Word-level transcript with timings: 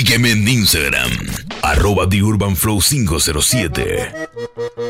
Sígueme 0.00 0.30
en 0.30 0.48
Instagram, 0.48 1.10
arroba 1.60 2.08
TheUrbanFlow507. 2.08 4.89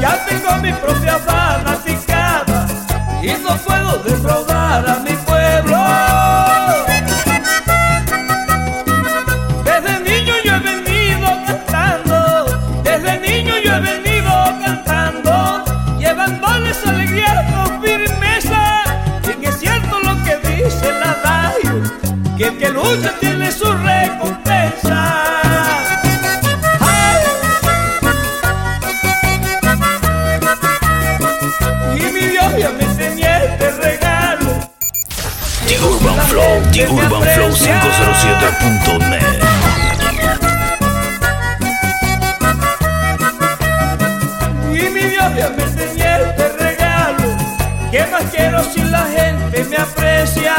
Ya 0.00 0.24
tengo 0.26 0.56
mi 0.62 0.72
propia 0.72 1.18
fanaticada 1.18 2.66
y 3.20 3.28
no 3.42 3.56
puedo 3.56 3.98
defraudar 4.04 4.88
a 4.88 4.98
mi 5.00 5.12
pueblo. 5.26 5.78
Desde 9.64 10.00
niño 10.00 10.34
yo 10.44 10.54
he 10.54 10.60
venido 10.60 11.28
cantando, 11.46 12.46
desde 12.84 13.18
niño 13.18 13.54
yo 13.64 13.74
he 13.74 13.80
venido 13.80 14.32
cantando, 14.64 15.64
llevándoles 15.98 16.86
alegría 16.86 17.44
con 17.52 17.82
firmeza. 17.82 18.84
Bien 19.26 19.44
es 19.44 19.58
cierto 19.58 19.98
lo 19.98 20.22
que 20.22 20.36
dice 20.48 20.92
la 21.00 21.18
que 22.36 22.44
el 22.44 22.58
que 22.58 22.68
lucha 22.70 23.12
tiene 23.18 23.50
su 23.50 23.67
The 36.78 36.84
Urban 36.84 37.22
Flow 37.34 37.50
507.net. 37.50 39.42
Y 44.70 44.90
mi 44.90 45.00
Dios 45.00 45.28
me 45.56 45.62
enseñé 45.64 46.22
este 46.22 46.48
regalo. 46.50 47.36
¿Qué 47.90 48.06
más 48.12 48.22
quiero 48.32 48.62
si 48.62 48.80
la 48.84 49.04
gente 49.06 49.64
me 49.64 49.76
aprecia? 49.76 50.54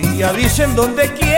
Y 0.00 0.22
dicen 0.40 0.74
donde 0.74 1.12
quiera 1.12 1.31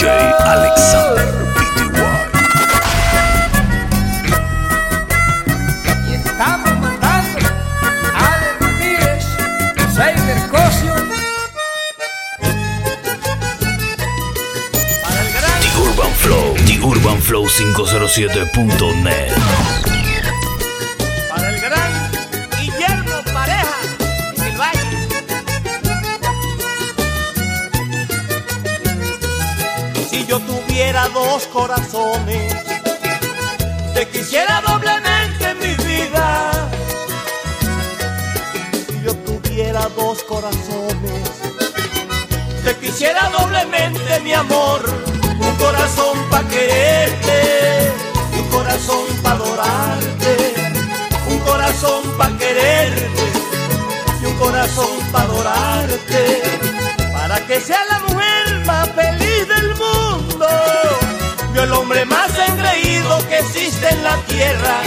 DJ 0.00 0.08
Alexander 0.08 1.28
51. 1.74 2.08
Y 6.08 6.10
estamos 6.14 6.72
mandando 6.80 7.38
a 8.14 8.32
Ale 8.32 8.48
Ramírez, 8.60 9.24
Seider 9.94 10.40
Cosio, 10.48 10.94
para 15.02 15.20
el 15.20 15.28
gran 15.34 15.60
The 15.60 15.68
Urban 15.82 16.12
Flow, 16.14 16.54
The 16.64 16.80
Urban 16.82 17.20
Flow 17.20 17.46
507.net. 17.46 19.99
corazones, 31.50 32.54
te 33.94 34.08
quisiera 34.08 34.62
doblemente 34.66 35.50
en 35.50 35.58
mi 35.58 35.74
vida. 35.84 36.68
Si 38.88 39.02
yo 39.02 39.14
tuviera 39.16 39.88
dos 39.96 40.22
corazones, 40.24 41.30
te 42.64 42.76
quisiera 42.76 43.28
doblemente 43.30 44.20
mi 44.20 44.32
amor. 44.32 44.80
Un 45.40 45.54
corazón 45.56 46.18
pa' 46.30 46.46
quererte 46.48 47.90
un 48.38 48.48
corazón 48.50 49.04
pa' 49.22 49.32
adorarte. 49.32 50.36
Un 51.28 51.38
corazón 51.40 52.02
pa' 52.18 52.30
quererte 52.38 53.26
y 54.22 54.26
un 54.26 54.34
corazón 54.34 54.98
pa' 55.12 55.22
adorarte. 55.22 56.42
Para 57.12 57.46
que 57.46 57.60
sea 57.60 57.84
la 57.90 57.98
mujer 58.00 58.66
más 58.66 58.88
feliz. 58.90 59.19
El 61.62 61.72
hombre 61.74 62.06
más 62.06 62.30
engreído 62.48 63.28
que 63.28 63.38
existe 63.38 63.90
en 63.90 64.02
la 64.02 64.16
tierra. 64.22 64.80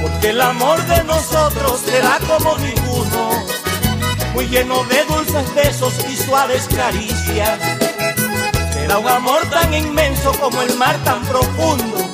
Porque 0.00 0.30
el 0.30 0.40
amor 0.40 0.80
de 0.86 1.02
nosotros 1.02 1.80
será 1.84 2.20
como 2.28 2.56
ninguno. 2.58 3.44
Muy 4.34 4.46
lleno 4.46 4.84
de 4.84 5.04
dulces 5.04 5.52
besos 5.52 5.94
y 6.08 6.16
suaves 6.16 6.68
caricias. 6.68 7.58
Será 8.72 8.98
un 8.98 9.08
amor 9.08 9.40
tan 9.50 9.74
inmenso 9.74 10.32
como 10.38 10.62
el 10.62 10.76
mar 10.76 10.96
tan 11.02 11.24
profundo. 11.24 12.08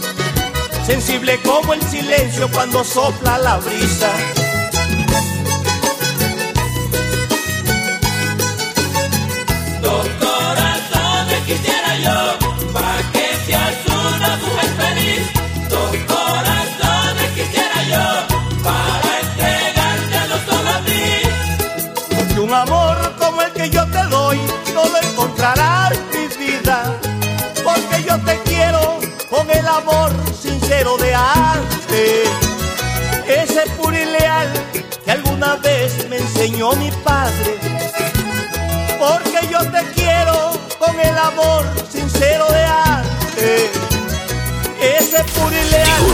Sensible 0.86 1.38
como 1.42 1.74
el 1.74 1.82
silencio 1.82 2.50
cuando 2.50 2.82
sopla 2.82 3.36
la 3.36 3.58
brisa. 3.58 4.08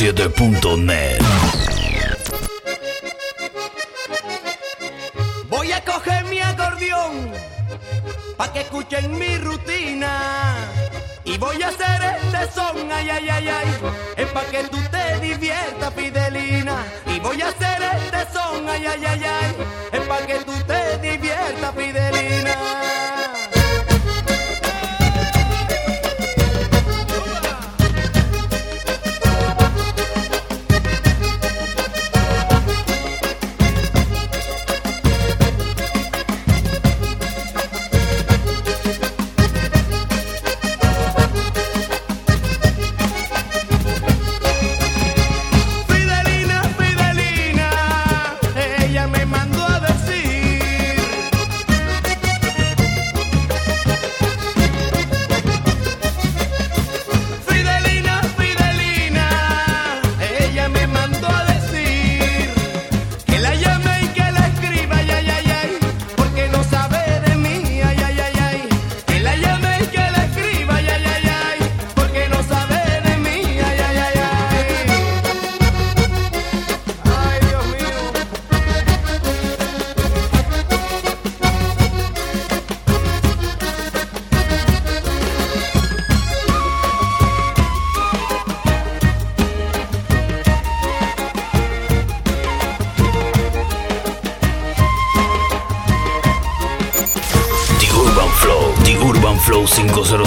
urbanflow507.net. 0.00 0.69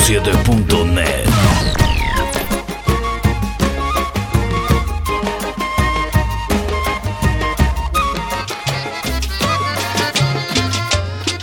507.net. 0.03 1.23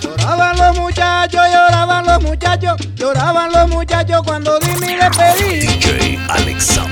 Lloraban 0.02 0.58
los 0.58 0.76
muchachos, 0.76 1.40
lloraban 1.50 2.06
los 2.06 2.22
muchachos, 2.22 2.76
lloraban 2.96 3.50
los 3.50 3.68
muchachos 3.70 4.20
cuando 4.26 4.58
di 4.58 4.74
mi 4.74 4.94
despedida. 4.94 5.72
DJ 5.72 6.18
Alexander 6.28 6.89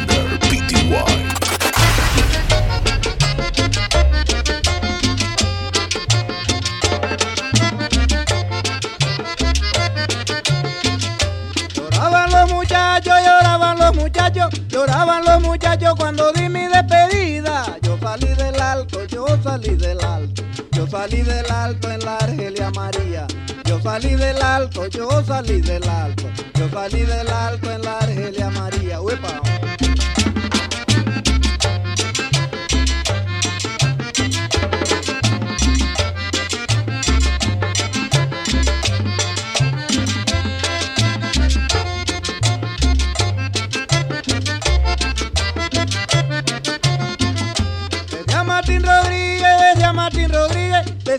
muchachos 15.79 15.95
cuando 15.97 16.33
di 16.33 16.49
mi 16.49 16.67
despedida. 16.67 17.77
Yo 17.83 17.99
salí 18.01 18.29
del 18.35 18.61
alto, 18.61 19.05
yo 19.05 19.27
salí 19.43 19.77
del 19.77 20.01
alto, 20.01 20.43
yo 20.73 20.87
salí 20.87 21.23
del 21.23 21.51
alto 21.51 21.91
en 21.91 22.01
la 22.01 22.17
Argelia 22.17 22.71
María. 22.71 23.27
Yo 23.65 23.81
salí 23.81 24.15
del 24.17 24.43
alto, 24.43 24.87
yo 24.87 25.09
salí 25.25 25.61
del 25.61 25.89
alto, 25.89 26.25
yo 26.55 26.69
salí 26.71 27.03
del 27.03 27.29
alto 27.29 27.71
en 27.71 27.83
la 27.83 27.99
Argelia 27.99 28.51
María. 28.51 29.01
Uepa. 29.01 29.68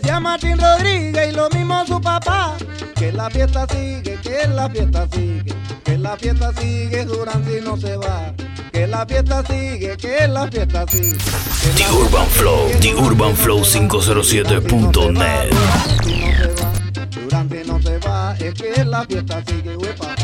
Decía 0.00 0.20
Martín 0.20 0.58
Rodríguez 0.58 1.28
y 1.30 1.32
lo 1.32 1.48
mismo 1.50 1.84
su 1.86 2.00
papá. 2.00 2.56
Que 2.94 3.12
la 3.12 3.30
fiesta 3.30 3.66
sigue, 3.70 4.18
que 4.22 4.46
la 4.48 4.68
fiesta 4.68 5.06
sigue, 5.12 5.54
que 5.84 5.98
la 5.98 6.16
fiesta 6.16 6.52
sigue, 6.58 7.04
Duranzi 7.04 7.60
no 7.62 7.76
se 7.76 7.96
va. 7.96 8.34
Que 8.72 8.86
la 8.86 9.06
fiesta 9.06 9.42
sigue, 9.46 9.96
que 9.96 10.28
la 10.28 10.46
fiesta 10.48 10.86
sigue. 10.88 11.16
The 11.76 11.90
Urban 11.92 12.26
Flow, 12.28 12.70
The 12.80 12.94
Urban 12.94 13.36
Flow 13.36 13.58
Duranzi 13.58 13.80
no 13.80 14.00
se 14.00 14.14
va, 14.14 14.22
507.net. 14.22 15.50
Duranzi 17.22 17.58
no 17.66 17.82
se 17.82 17.98
va, 17.98 18.36
es 18.38 18.54
que 18.54 18.84
la 18.84 19.04
fiesta 19.04 19.42
sigue, 19.46 19.76
huepa. 19.76 20.14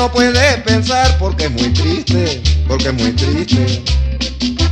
no 0.00 0.10
puede 0.10 0.56
pensar 0.64 1.18
porque 1.18 1.44
es 1.44 1.50
muy 1.50 1.68
triste, 1.74 2.40
porque 2.66 2.88
es 2.88 2.94
muy 2.94 3.12
triste. 3.12 3.82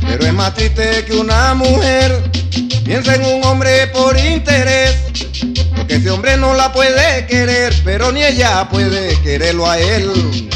Pero 0.07 0.25
es 0.25 0.33
más 0.33 0.55
triste 0.55 1.05
que 1.05 1.13
una 1.13 1.53
mujer 1.53 2.31
piensa 2.83 3.13
en 3.13 3.23
un 3.25 3.43
hombre 3.43 3.85
por 3.93 4.17
interés. 4.17 4.95
Porque 5.75 5.97
ese 5.97 6.09
hombre 6.09 6.35
no 6.35 6.55
la 6.55 6.73
puede 6.73 7.27
querer, 7.27 7.75
pero 7.85 8.11
ni 8.11 8.23
ella 8.23 8.67
puede 8.69 9.21
quererlo 9.21 9.69
a 9.69 9.77
él. 9.77 10.49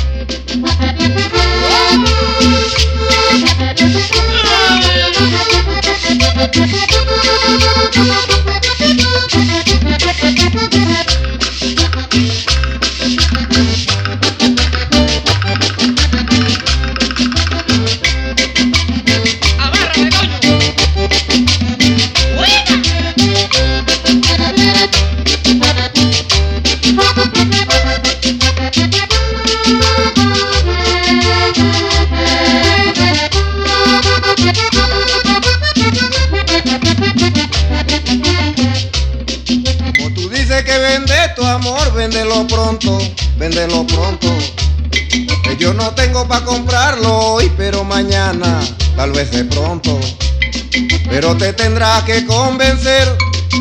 te 51.43 51.51
tendrás 51.51 52.03
que 52.03 52.25
convencer 52.25 53.05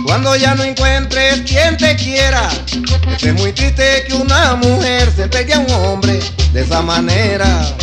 cuando 0.05 0.37
ya 0.37 0.55
no 0.55 0.63
encuentres 0.63 1.41
quien 1.41 1.77
te 1.77 1.97
quiera. 1.97 2.49
Es 3.21 3.35
muy 3.35 3.53
triste 3.53 4.05
que 4.07 4.15
una 4.15 4.55
mujer 4.55 5.13
se 5.17 5.25
entregue 5.25 5.55
a 5.55 5.59
un 5.59 5.71
hombre 5.73 6.21
de 6.53 6.61
esa 6.61 6.81
manera. 6.81 7.75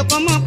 yo 0.00 0.06
como 0.08 0.39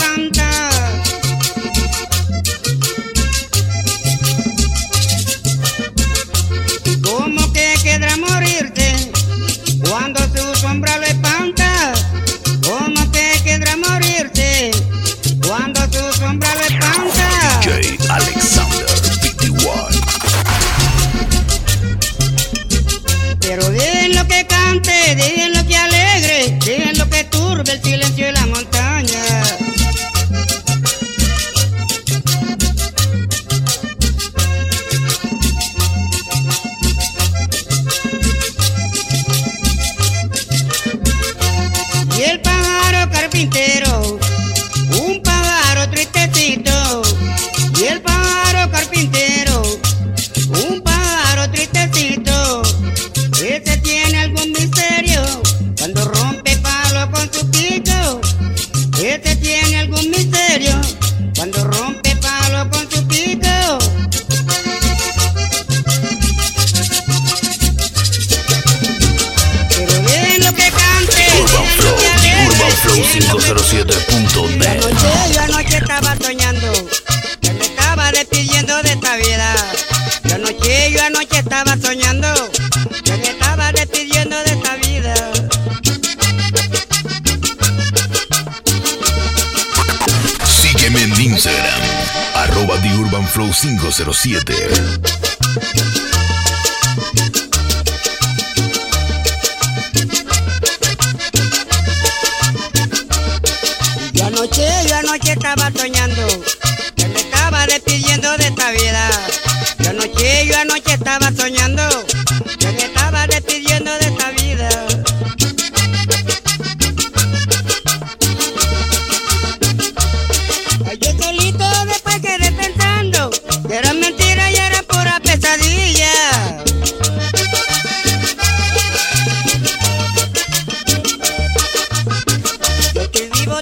007. 93.93 95.02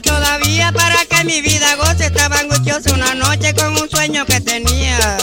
todavía 0.01 0.71
para 0.71 1.05
que 1.05 1.23
mi 1.23 1.41
vida 1.41 1.75
goce. 1.75 2.05
Estaba 2.05 2.39
angustiosa 2.39 2.93
una 2.93 3.13
noche 3.15 3.53
con 3.53 3.71
un 3.77 3.89
sueño 3.89 4.25
que 4.25 4.39
tenía. 4.41 5.17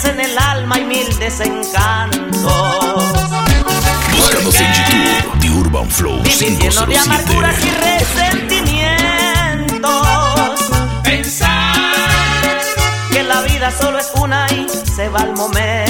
penas 0.00 0.04
en 0.04 0.20
el 0.20 0.38
alma 0.38 0.78
y 0.78 0.84
mil 0.84 1.18
desencantos. 1.18 2.30
Búscanos 4.12 4.60
en 4.60 4.72
YouTube, 4.72 5.40
The 5.40 5.50
Urban 5.50 5.90
Flow 5.90 6.22
507. 6.22 6.70
Lleno 6.70 6.86
de 6.86 6.96
amarguras 6.98 7.56
y 7.64 7.70
resentimientos. 7.70 10.60
Pensar 11.02 12.60
que 13.12 13.22
la 13.22 13.40
vida 13.42 13.70
solo 13.70 13.98
es 13.98 14.10
una 14.16 14.46
y 14.52 14.66
se 14.68 15.08
va 15.08 15.20
al 15.20 15.34
momento. 15.34 15.89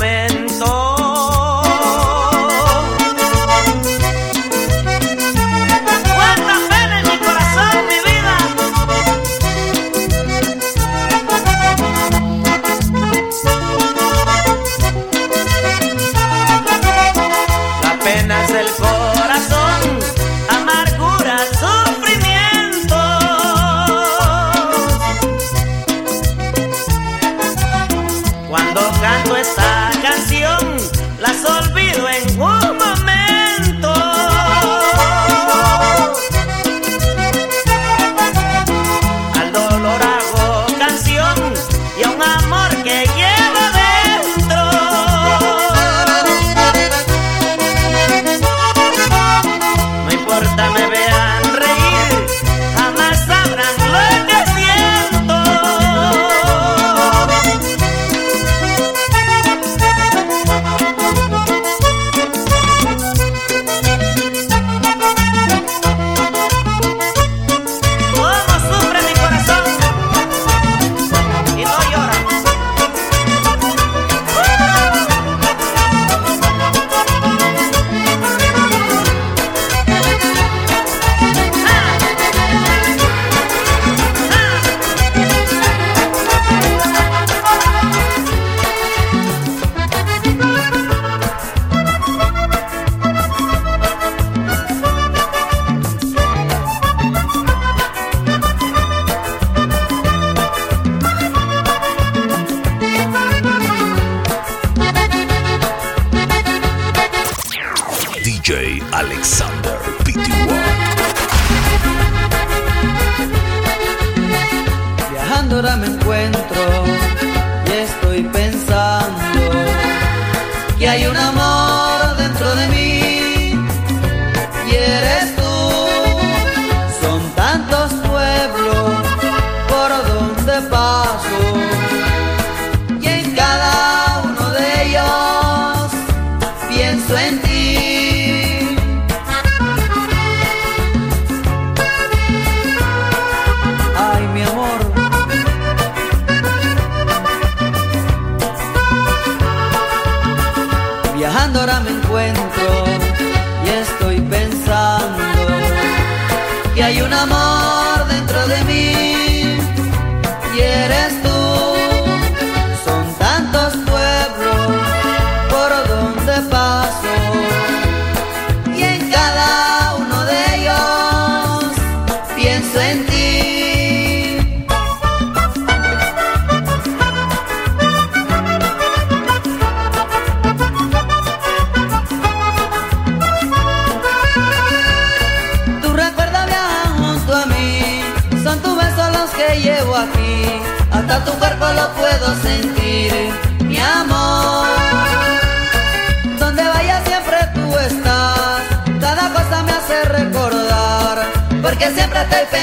man. 0.00 0.33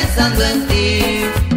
pensando 0.02 0.44
en 0.44 0.68
ti. 0.68 1.51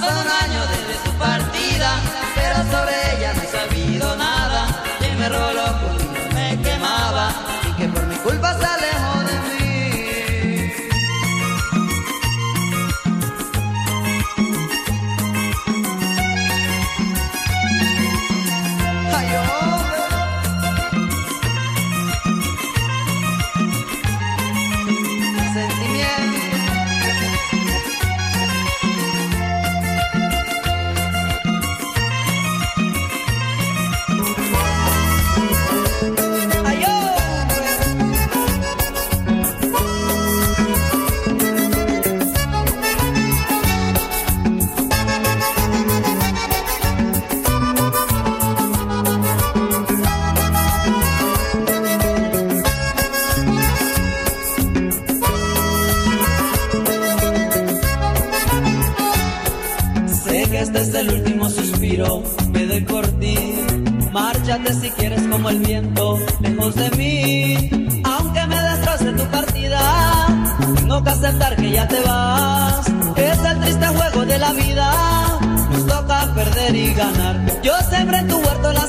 Pasa 0.00 0.20
un 0.20 0.28
año 0.28 0.60
de 0.66 0.87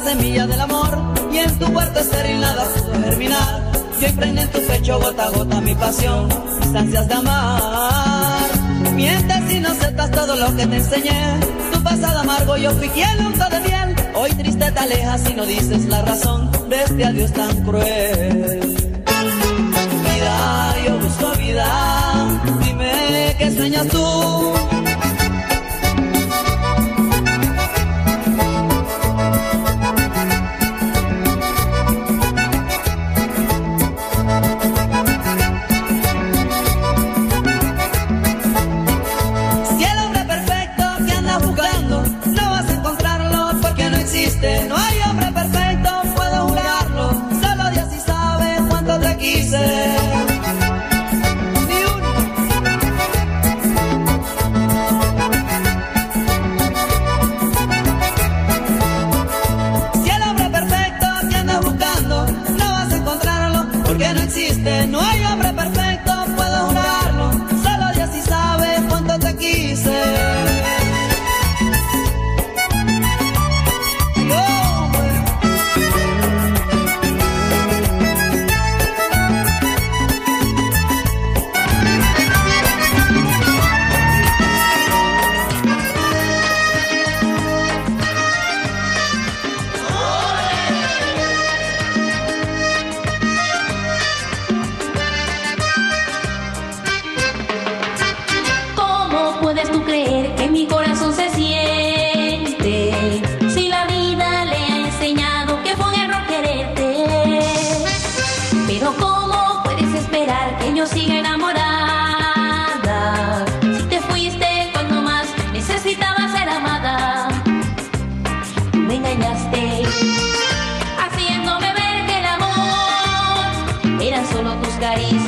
semilla 0.09 0.47
del 0.47 0.59
amor 0.59 0.89
y 1.31 1.37
en 1.37 1.59
tu 1.59 1.71
puerto 1.71 1.99
estéril 1.99 2.39
nada 2.41 2.65
supo 2.73 2.91
germinar. 3.03 3.71
Siempre 3.99 4.29
en 4.29 4.49
tu 4.49 4.59
pecho 4.65 4.99
gota 4.99 5.25
a 5.25 5.29
gota 5.29 5.61
mi 5.61 5.75
pasión, 5.75 6.27
mis 6.59 6.75
ansias 6.75 7.07
de 7.07 7.13
amar. 7.13 8.49
Mientes 8.95 9.53
y 9.53 9.59
no 9.59 9.69
aceptas 9.69 10.09
todo 10.11 10.35
lo 10.35 10.55
que 10.55 10.65
te 10.65 10.75
enseñé. 10.77 11.21
Tu 11.71 11.83
pasado 11.83 12.19
amargo 12.19 12.57
yo 12.57 12.71
fui 12.71 12.89
quien 12.89 13.25
unto 13.25 13.45
de 13.49 13.59
miel. 13.59 13.95
Hoy 14.15 14.31
triste 14.31 14.71
te 14.71 14.79
alejas 14.79 15.29
y 15.29 15.33
no 15.33 15.45
dices 15.45 15.85
la 15.85 16.01
razón 16.01 16.49
de 16.69 16.83
este 16.83 17.05
adiós 17.05 17.31
tan 17.33 17.55
cruel. 17.65 18.75
Vida, 20.05 20.75
yo 20.85 20.99
busco 20.99 21.27
vida. 21.37 21.69
Dime 22.63 23.35
qué 23.37 23.51
sueñas 23.55 23.87
tú. 23.89 24.58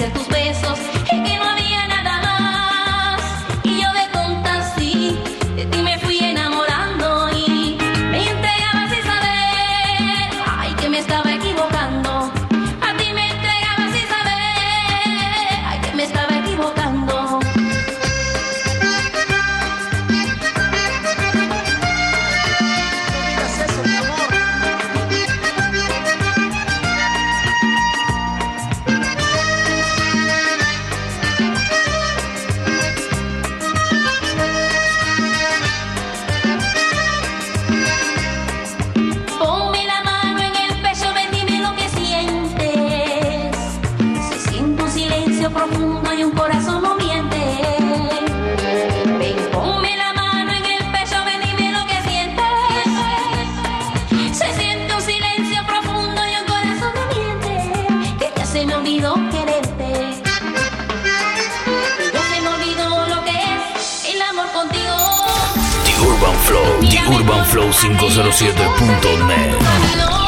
de 0.02 0.08
tus 0.10 0.28
besos. 0.30 0.91
se 58.52 58.66
me 58.66 58.76
olvidó 58.76 59.14
quererte. 59.32 60.22
Pero 61.98 62.20
se 62.34 62.42
me 62.42 62.50
olvidó 62.50 63.08
lo 63.08 63.24
que 63.24 63.32
es 63.32 64.06
el 64.14 64.22
amor 64.22 64.52
contigo. 64.52 64.94
The 65.86 65.94
Urban 66.02 66.36
Flow, 66.46 66.80
The 66.90 67.00
Urban 67.16 67.46
Flow 67.46 67.72
507.net. 67.72 70.21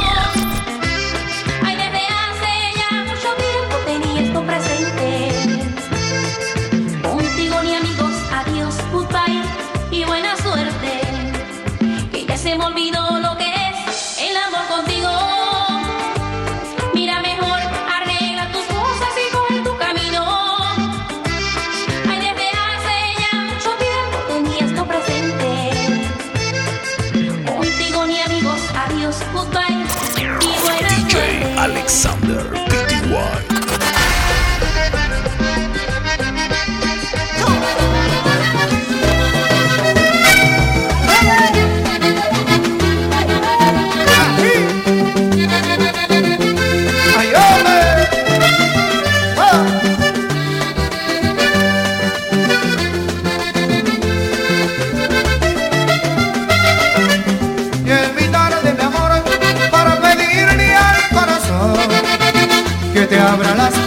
abra 63.33 63.55
las 63.55 63.82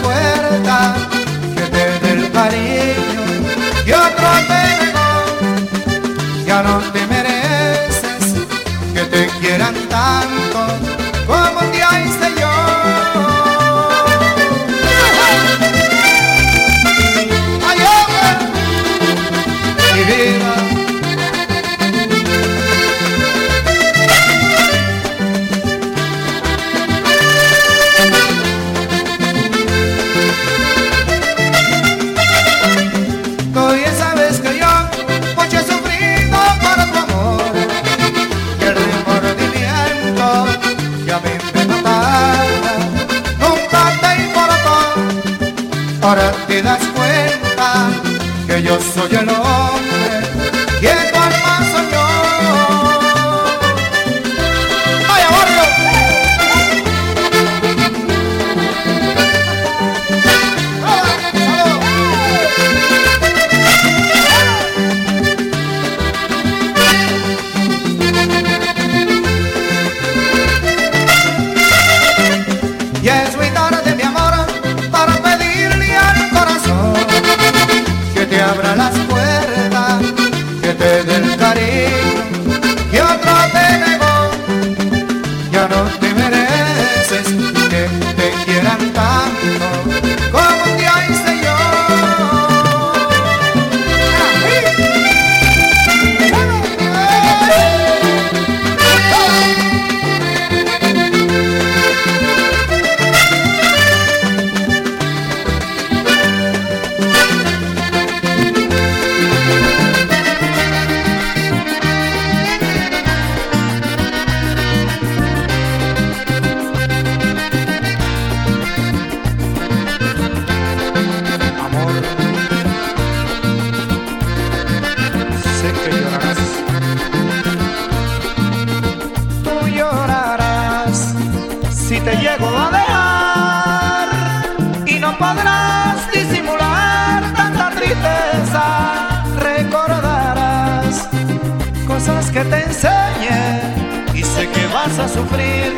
que 142.37 142.43
te 142.51 142.63
enseñe 142.65 144.13
y 144.13 144.21
sé 144.21 144.47
que 144.49 144.67
vas 144.67 144.99
a 144.99 145.07
sufrir 145.07 145.75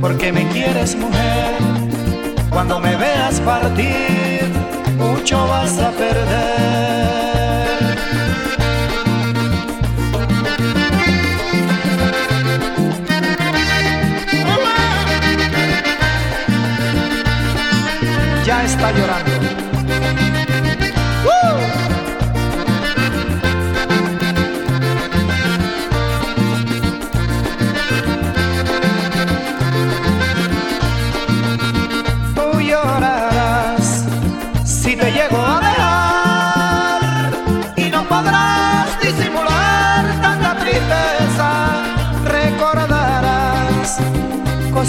porque 0.00 0.32
me 0.32 0.48
quieres 0.48 0.96
mujer. 0.96 1.58
Cuando 2.50 2.80
me 2.80 2.96
veas 2.96 3.38
partir, 3.40 4.50
mucho 4.98 5.46
vas 5.46 5.78
a 5.78 5.90
perder. 5.92 6.90
Ya 18.44 18.64
está 18.64 18.90
llorando. 18.90 19.29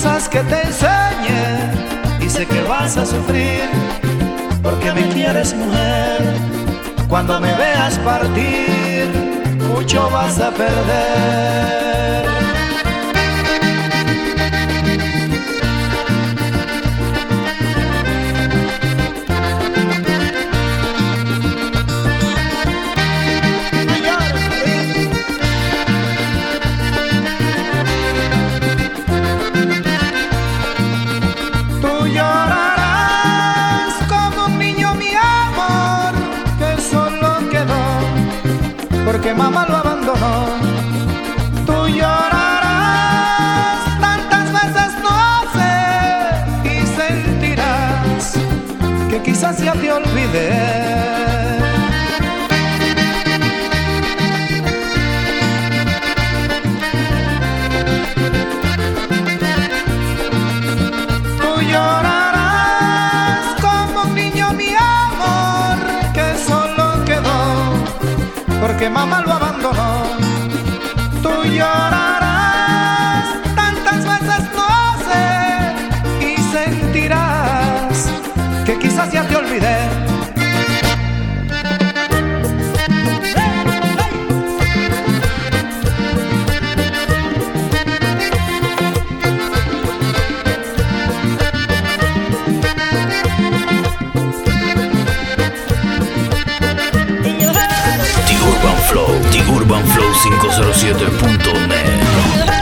piensas 0.01 0.29
que 0.29 0.39
te 0.39 0.61
enseñe 0.63 2.25
y 2.25 2.29
sé 2.29 2.47
que 2.47 2.61
vas 2.63 2.97
a 2.97 3.05
sufrir 3.05 3.69
porque 4.63 4.91
me 4.93 5.07
quieres 5.09 5.53
mujer. 5.53 6.21
Cuando 7.07 7.39
me 7.39 7.53
veas 7.53 7.99
partir, 7.99 9.07
mucho 9.69 10.09
vas 10.09 10.39
a 10.39 10.49
perder. 10.49 12.30
507.net. 100.21 102.60